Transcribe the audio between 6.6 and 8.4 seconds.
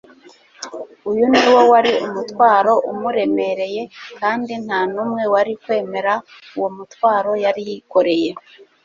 mutwaro yari yikoreye